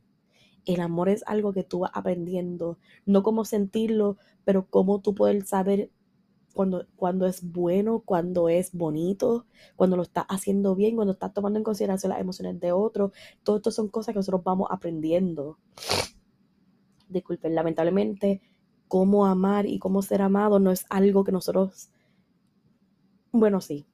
[0.66, 5.50] El amor es algo que tú vas aprendiendo, no cómo sentirlo, pero cómo tú puedes
[5.50, 5.92] saber
[6.54, 11.58] cuando, cuando es bueno, cuando es bonito, cuando lo estás haciendo bien, cuando estás tomando
[11.58, 13.12] en consideración las emociones de otro.
[13.44, 15.58] Todo esto son cosas que nosotros vamos aprendiendo.
[17.10, 18.42] Disculpen, lamentablemente,
[18.88, 21.90] cómo amar y cómo ser amado no es algo que nosotros,
[23.32, 23.88] bueno, sí.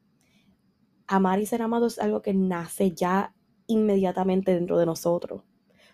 [1.07, 3.33] Amar y ser amado es algo que nace ya
[3.67, 5.43] inmediatamente dentro de nosotros.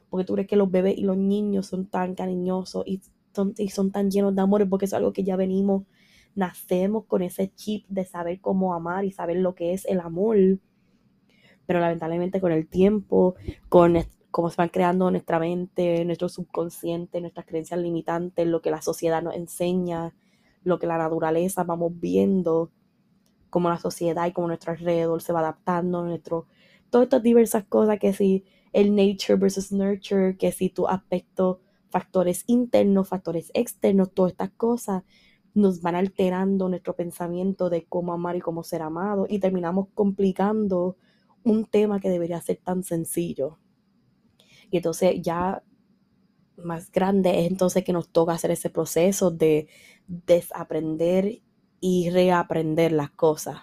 [0.09, 3.01] Porque tú crees que los bebés y los niños son tan cariñosos y
[3.33, 5.83] son, y son tan llenos de amor porque es algo que ya venimos
[6.35, 10.37] nacemos con ese chip de saber cómo amar y saber lo que es el amor.
[11.65, 13.35] Pero lamentablemente con el tiempo,
[13.69, 13.97] con
[14.29, 19.23] cómo se van creando nuestra mente, nuestro subconsciente, nuestras creencias limitantes, lo que la sociedad
[19.23, 20.13] nos enseña,
[20.63, 22.69] lo que la naturaleza vamos viendo,
[23.49, 26.47] cómo la sociedad y cómo nuestro alrededor se va adaptando, nuestro,
[26.89, 28.43] todas estas diversas cosas que si
[28.73, 35.03] el nature versus nurture, que si tu aspecto, factores internos, factores externos, todas estas cosas
[35.55, 40.97] nos van alterando nuestro pensamiento de cómo amar y cómo ser amado y terminamos complicando
[41.43, 43.57] un tema que debería ser tan sencillo.
[44.69, 45.63] Y entonces ya
[46.57, 49.67] más grande es entonces que nos toca hacer ese proceso de
[50.07, 51.41] desaprender
[51.79, 53.57] y reaprender las cosas.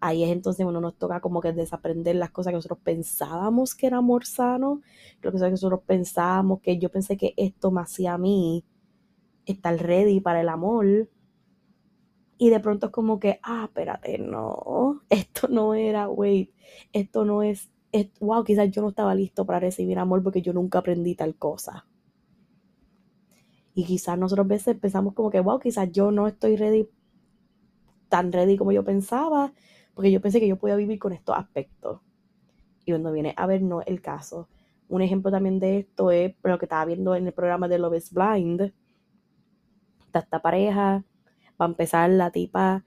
[0.00, 3.86] Ahí es entonces uno nos toca como que desaprender las cosas que nosotros pensábamos que
[3.86, 4.82] era amor sano,
[5.20, 8.64] lo que nosotros pensábamos que yo pensé que esto me hacía a mí,
[9.46, 11.08] estar ready para el amor.
[12.38, 16.50] Y de pronto es como que, ah, espérate, no, esto no era, wait,
[16.92, 17.70] esto no es,
[18.20, 21.86] wow, quizás yo no estaba listo para recibir amor porque yo nunca aprendí tal cosa.
[23.74, 26.88] Y quizás nosotros a veces pensamos como que, wow, quizás yo no estoy ready,
[28.08, 29.52] tan ready como yo pensaba,
[29.94, 32.00] porque yo pensé que yo podía vivir con estos aspectos.
[32.84, 34.48] Y cuando viene a ver, no el caso.
[34.88, 37.96] Un ejemplo también de esto es lo que estaba viendo en el programa de Love
[37.96, 38.72] is Blind,
[40.20, 41.04] esta pareja,
[41.60, 42.84] va a empezar la tipa,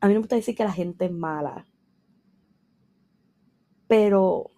[0.00, 1.66] a mí no me gusta decir que la gente es mala,
[3.86, 4.50] pero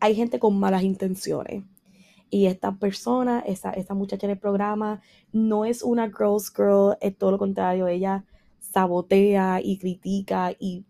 [0.00, 1.64] hay gente con malas intenciones.
[2.30, 5.00] Y esta persona, esta, esta muchacha en el programa,
[5.32, 8.24] no es una girl's girl, es todo lo contrario, ella
[8.60, 10.84] sabotea y critica y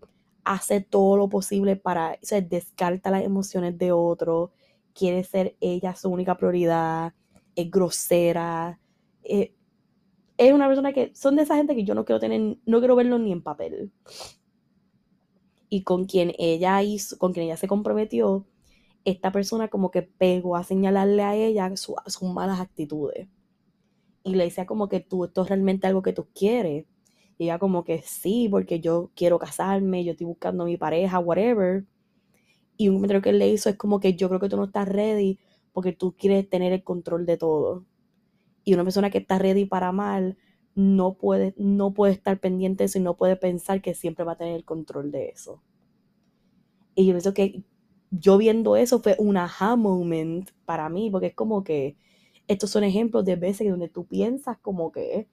[0.45, 4.53] hace todo lo posible para, o descarta las emociones de otro,
[4.95, 7.13] quiere ser ella su única prioridad,
[7.55, 8.81] es grosera,
[9.23, 9.55] eh,
[10.39, 12.97] es una persona que son de esa gente que yo no quiero tener, no quiero
[12.97, 13.93] verlo ni en papel.
[15.69, 18.47] Y con quien ella hizo, con quien ella se comprometió,
[19.05, 23.29] esta persona como que pegó a señalarle a ella sus malas actitudes.
[24.23, 26.87] Y le decía como que tú, esto es realmente algo que tú quieres.
[27.39, 31.19] Y ella como que sí, porque yo quiero casarme, yo estoy buscando a mi pareja,
[31.19, 31.85] whatever.
[32.77, 34.65] Y un comentario que él le hizo es como que yo creo que tú no
[34.65, 35.39] estás ready
[35.73, 37.87] porque tú quieres tener el control de todo.
[38.65, 40.37] Y una persona que está ready para amar
[40.75, 44.33] no puede, no puede estar pendiente de eso y no puede pensar que siempre va
[44.33, 45.63] a tener el control de eso.
[46.95, 47.63] Y yo pienso que
[48.11, 51.97] yo viendo eso fue un aha moment para mí, porque es como que
[52.49, 55.29] estos son ejemplos de veces donde tú piensas como que,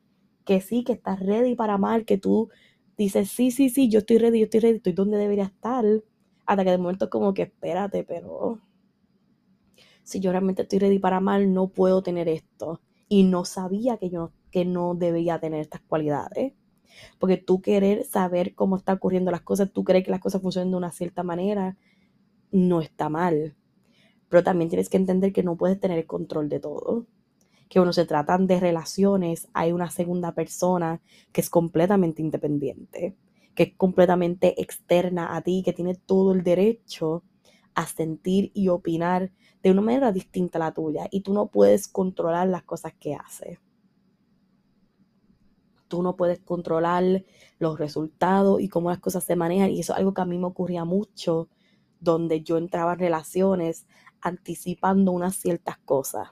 [0.46, 2.50] que sí, que estás ready para amar, que tú
[2.98, 5.86] dices, sí, sí, sí, yo estoy ready, yo estoy ready, estoy donde debería estar,
[6.46, 8.62] Hasta que de momento es como que espérate, pero
[10.04, 12.80] si yo realmente estoy ready para amar, no puedo tener esto.
[13.08, 16.54] Y no sabía que yo que no debía tener estas cualidades.
[17.20, 20.72] Porque tú querer saber cómo están ocurriendo las cosas, tú crees que las cosas funcionan
[20.72, 21.76] de una cierta manera,
[22.52, 23.58] no está mal.
[24.30, 27.06] Pero también tienes que entender que no puedes tener el control de todo.
[27.68, 31.02] Que cuando se tratan de relaciones, hay una segunda persona
[31.34, 33.18] que es completamente independiente,
[33.56, 37.24] que es completamente externa a ti, que tiene todo el derecho
[37.74, 39.32] a sentir y opinar
[39.66, 41.08] de una manera distinta a la tuya.
[41.10, 43.60] Y tú no puedes controlar las cosas que hace.
[45.88, 47.24] Tú no puedes controlar
[47.58, 49.72] los resultados y cómo las cosas se manejan.
[49.72, 51.50] Y eso es algo que a mí me ocurría mucho,
[52.00, 53.88] donde yo entraba en relaciones
[54.22, 56.28] anticipando unas ciertas cosas.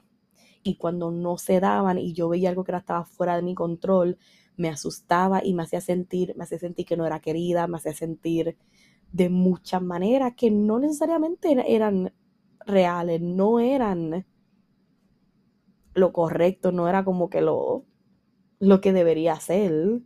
[0.61, 4.19] Y cuando no se daban y yo veía algo que estaba fuera de mi control,
[4.57, 7.93] me asustaba y me hacía sentir, me hacía sentir que no era querida, me hacía
[7.93, 8.59] sentir
[9.11, 12.13] de muchas maneras que no necesariamente eran
[12.65, 14.25] reales, no eran
[15.93, 17.85] lo correcto, no era como que lo,
[18.59, 20.01] lo que debería ser.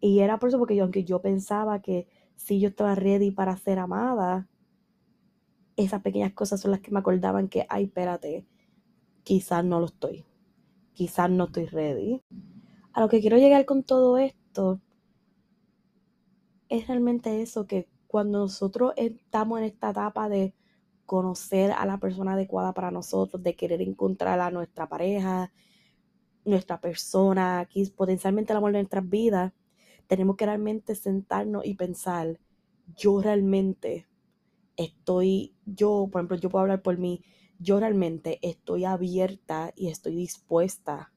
[0.00, 3.56] Y era por eso porque yo, aunque yo pensaba que si yo estaba ready para
[3.56, 4.48] ser amada,
[5.76, 8.46] esas pequeñas cosas son las que me acordaban que, ay, espérate,
[9.24, 10.24] quizás no lo estoy,
[10.92, 12.22] quizás no estoy ready.
[12.92, 14.80] A lo que quiero llegar con todo esto
[16.68, 20.54] es realmente eso, que cuando nosotros estamos en esta etapa de
[21.06, 25.52] conocer a la persona adecuada para nosotros, de querer encontrar a nuestra pareja,
[26.44, 29.52] nuestra persona, potencialmente el amor de nuestras vidas,
[30.06, 32.38] tenemos que realmente sentarnos y pensar,
[32.96, 34.06] yo realmente
[34.76, 37.22] estoy, yo, por ejemplo, yo puedo hablar por mí,
[37.58, 41.12] yo realmente estoy abierta y estoy dispuesta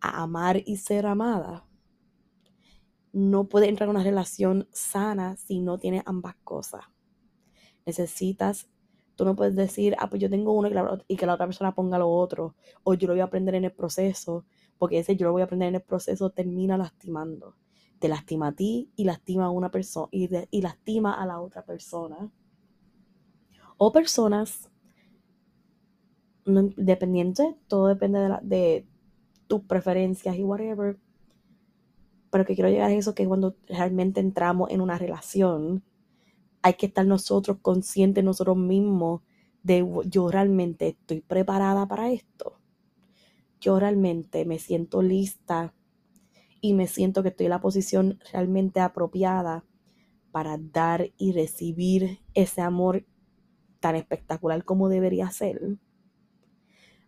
[0.00, 1.66] a amar y ser amada.
[3.12, 6.84] No puede entrar en una relación sana si no tiene ambas cosas.
[7.86, 8.68] Necesitas,
[9.18, 10.68] tú no puedes decir, ah, pues yo tengo uno
[11.08, 12.54] y, que la otra persona ponga lo otro,
[12.84, 14.44] o yo lo voy a aprender en el proceso,
[14.78, 17.56] porque ese yo lo voy a aprender en el proceso termina lastimando.
[17.98, 21.64] Te lastima a ti y lastima a una persona y, y lastima a la otra
[21.64, 22.30] persona.
[23.76, 24.70] O personas
[26.46, 26.70] no,
[27.66, 28.86] todo depende de, de
[29.48, 30.96] tus preferencias y whatever.
[32.30, 35.82] Pero que quiero llegar a eso, que cuando realmente entramos en una relación,
[36.62, 39.22] hay que estar nosotros conscientes nosotros mismos
[39.62, 42.58] de yo realmente estoy preparada para esto.
[43.60, 45.74] Yo realmente me siento lista
[46.60, 49.64] y me siento que estoy en la posición realmente apropiada
[50.30, 53.04] para dar y recibir ese amor
[53.80, 55.78] tan espectacular como debería ser.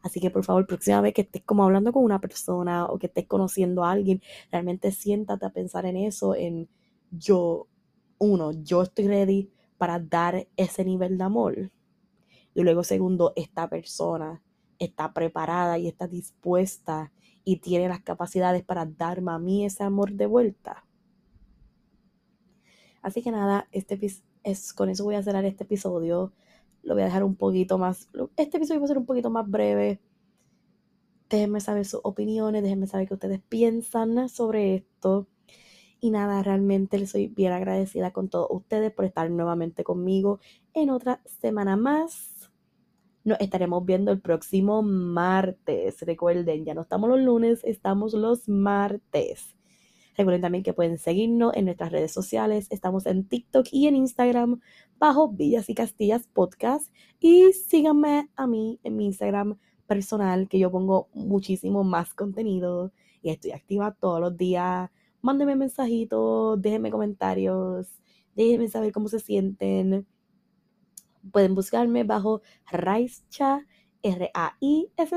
[0.02, 3.06] Así que por favor, próxima vez que estés como hablando con una persona o que
[3.06, 6.68] estés conociendo a alguien, realmente siéntate a pensar en eso, en
[7.10, 7.68] yo,
[8.20, 11.70] uno, yo estoy ready para dar ese nivel de amor.
[12.54, 14.42] Y luego, segundo, esta persona
[14.78, 17.12] está preparada y está dispuesta
[17.44, 20.84] y tiene las capacidades para darme a mí ese amor de vuelta.
[23.02, 23.98] Así que nada, este
[24.44, 26.32] es, con eso voy a cerrar este episodio
[26.82, 29.48] lo voy a dejar un poquito más, este episodio va a ser un poquito más
[29.48, 30.00] breve.
[31.28, 35.28] Déjenme saber sus opiniones, déjenme saber qué ustedes piensan sobre esto.
[36.00, 40.40] Y nada, realmente les soy bien agradecida con todos ustedes por estar nuevamente conmigo
[40.72, 42.50] en otra semana más.
[43.22, 46.00] Nos estaremos viendo el próximo martes.
[46.00, 49.54] Recuerden, ya no estamos los lunes, estamos los martes.
[50.16, 52.66] Recuerden también que pueden seguirnos en nuestras redes sociales.
[52.70, 54.60] Estamos en TikTok y en Instagram
[54.98, 56.90] bajo Villas y Castillas Podcast.
[57.20, 62.92] Y síganme a mí en mi Instagram personal, que yo pongo muchísimo más contenido
[63.22, 64.90] y estoy activa todos los días.
[65.22, 67.88] Mándenme mensajitos, déjenme comentarios,
[68.34, 70.06] déjenme saber cómo se sienten.
[71.32, 72.40] Pueden buscarme bajo
[72.70, 73.66] Raischa,
[74.02, 75.08] R-A-I-S-C-H-A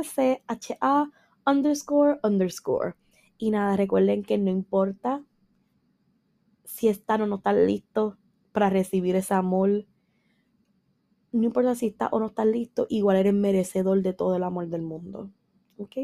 [1.45, 2.95] underscore underscore.
[3.38, 5.24] Y nada, recuerden que no importa
[6.66, 8.16] si están o no están listos
[8.51, 9.86] para recibir ese amor.
[11.32, 14.68] No importa si estás o no estás listo, igual eres merecedor de todo el amor
[14.68, 15.32] del mundo.
[15.78, 15.97] ¿Ok?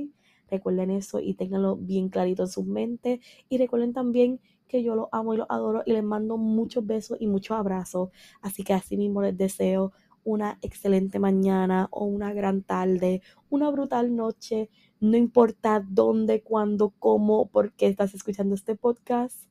[0.49, 3.19] Recuerden eso y ténganlo bien clarito en sus mentes.
[3.49, 7.17] Y recuerden también que yo los amo y los adoro y les mando muchos besos
[7.19, 8.09] y muchos abrazos.
[8.41, 9.91] Así que así mismo les deseo
[10.23, 14.69] una excelente mañana o una gran tarde, una brutal noche.
[14.99, 19.49] No importa dónde, cuándo, cómo, por qué estás escuchando este podcast.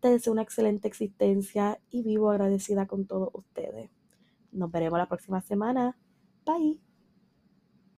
[0.00, 3.90] Te deseo una excelente existencia y vivo agradecida con todos ustedes.
[4.52, 5.96] Nos veremos la próxima semana.
[6.46, 6.89] Bye.